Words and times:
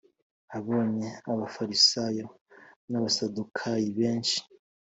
Abonye 0.57 1.07
Abafarisayo 1.31 2.25
n’Abasadukayo 2.89 3.87
benshi 3.99 4.39